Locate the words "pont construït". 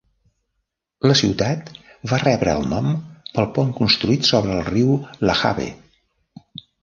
3.59-4.29